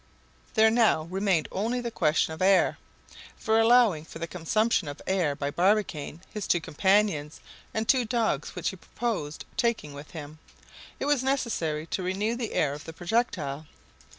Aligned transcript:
There 0.55 0.71
now 0.71 1.03
remained 1.03 1.47
only 1.51 1.79
the 1.79 1.91
question 1.91 2.33
of 2.33 2.41
air; 2.41 2.79
for 3.37 3.59
allowing 3.59 4.03
for 4.03 4.17
the 4.17 4.25
consumption 4.25 4.87
of 4.87 4.99
air 5.05 5.35
by 5.35 5.51
Barbicane, 5.51 6.21
his 6.33 6.47
two 6.47 6.59
companions, 6.59 7.39
and 7.71 7.87
two 7.87 8.05
dogs 8.05 8.55
which 8.55 8.69
he 8.69 8.77
proposed 8.77 9.45
taking 9.57 9.93
with 9.93 10.09
him, 10.09 10.39
it 10.99 11.05
was 11.05 11.21
necessary 11.21 11.85
to 11.85 12.01
renew 12.01 12.35
the 12.35 12.53
air 12.53 12.73
of 12.73 12.85
the 12.85 12.93
projectile. 12.93 13.67